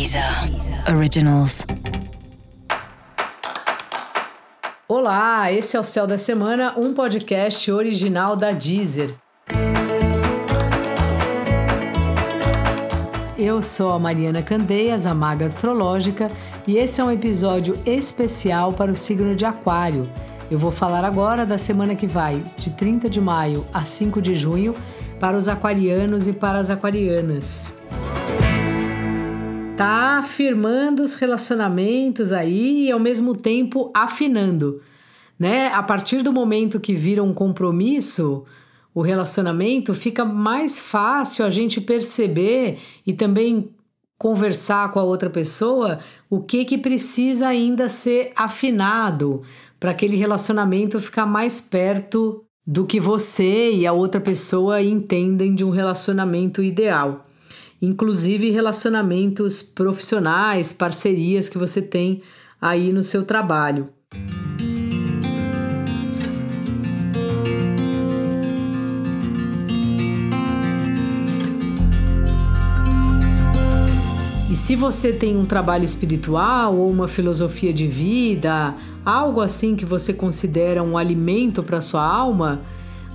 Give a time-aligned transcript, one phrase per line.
[0.00, 0.24] Deezer
[0.96, 1.66] Originals.
[4.88, 9.14] Olá, esse é o Céu da Semana, um podcast original da Deezer.
[13.36, 16.28] Eu sou a Mariana Candeias, a Maga Astrológica,
[16.66, 20.10] e esse é um episódio especial para o signo de Aquário.
[20.50, 24.34] Eu vou falar agora da semana que vai, de 30 de maio a 5 de
[24.34, 24.74] junho,
[25.20, 27.78] para os aquarianos e para as aquarianas
[29.80, 34.82] tá afirmando os relacionamentos aí e ao mesmo tempo afinando,
[35.38, 35.68] né?
[35.68, 38.44] A partir do momento que vira um compromisso,
[38.94, 43.70] o relacionamento fica mais fácil a gente perceber e também
[44.18, 49.40] conversar com a outra pessoa o que que precisa ainda ser afinado
[49.78, 55.64] para aquele relacionamento ficar mais perto do que você e a outra pessoa entendem de
[55.64, 57.29] um relacionamento ideal
[57.80, 62.22] inclusive relacionamentos profissionais, parcerias que você tem
[62.60, 63.88] aí no seu trabalho.
[74.50, 78.74] E se você tem um trabalho espiritual ou uma filosofia de vida,
[79.04, 82.60] algo assim que você considera um alimento para sua alma,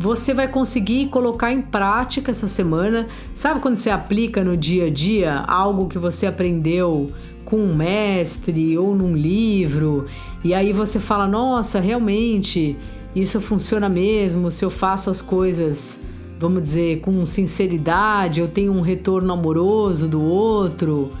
[0.00, 3.06] você vai conseguir colocar em prática essa semana.
[3.34, 7.12] Sabe quando você aplica no dia a dia algo que você aprendeu
[7.44, 10.06] com um mestre ou num livro,
[10.42, 12.78] e aí você fala: "Nossa, realmente
[13.14, 16.00] isso funciona mesmo, se eu faço as coisas,
[16.38, 21.12] vamos dizer, com sinceridade, eu tenho um retorno amoroso do outro".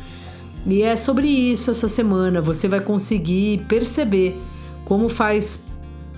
[0.66, 4.40] E é sobre isso essa semana, você vai conseguir perceber
[4.86, 5.66] como faz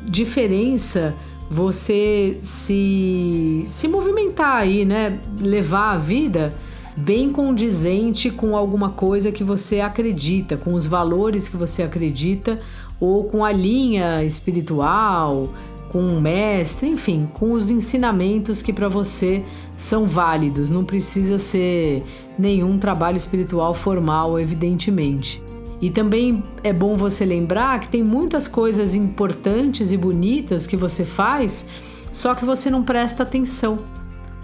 [0.05, 1.13] diferença
[1.53, 5.21] você se, se movimentar aí, né?
[5.39, 6.55] Levar a vida
[6.97, 12.59] bem condizente com alguma coisa que você acredita, com os valores que você acredita,
[12.99, 15.51] ou com a linha espiritual,
[15.91, 19.43] com um mestre, enfim, com os ensinamentos que para você
[19.77, 20.71] são válidos.
[20.71, 22.03] Não precisa ser
[22.39, 25.43] nenhum trabalho espiritual formal, evidentemente.
[25.83, 31.05] E também é bom você lembrar que tem muitas coisas importantes e bonitas que você
[31.05, 31.69] faz,
[32.13, 33.79] só que você não presta atenção.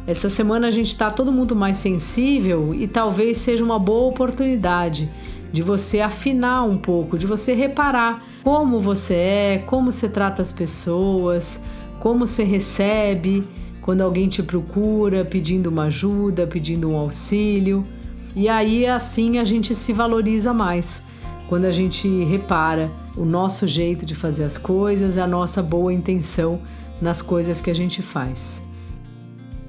[0.04, 5.08] Essa semana a gente está todo mundo mais sensível e talvez seja uma boa oportunidade
[5.52, 10.52] de você afinar um pouco, de você reparar como você é, como você trata as
[10.52, 11.62] pessoas,
[12.00, 13.44] como você recebe
[13.80, 17.84] quando alguém te procura pedindo uma ajuda, pedindo um auxílio.
[18.34, 21.06] E aí assim a gente se valoriza mais
[21.48, 26.60] quando a gente repara o nosso jeito de fazer as coisas, a nossa boa intenção
[27.00, 28.62] nas coisas que a gente faz.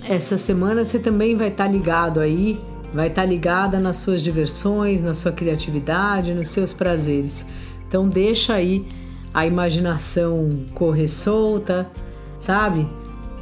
[0.03, 2.59] Essa semana você também vai estar tá ligado aí,
[2.93, 7.45] vai estar tá ligada nas suas diversões, na sua criatividade, nos seus prazeres.
[7.87, 8.85] Então deixa aí
[9.33, 11.89] a imaginação correr solta,
[12.37, 12.87] sabe?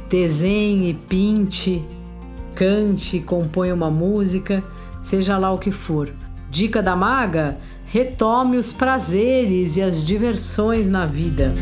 [0.08, 1.84] Desenhe, pinte,
[2.54, 4.62] cante, componha uma música,
[5.02, 6.08] seja lá o que for.
[6.50, 7.58] Dica da maga:
[7.90, 11.52] retome os prazeres e as diversões na vida.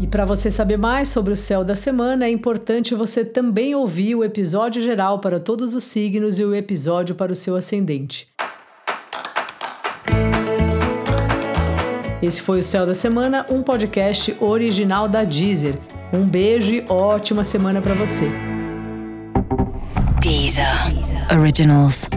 [0.00, 4.16] E para você saber mais sobre o céu da semana, é importante você também ouvir
[4.16, 8.28] o episódio geral para todos os signos e o episódio para o seu ascendente.
[12.20, 15.78] Esse foi o Céu da Semana, um podcast original da Deezer.
[16.12, 18.28] Um beijo e ótima semana para você.
[20.22, 21.32] Deezer.
[21.32, 22.08] Originals.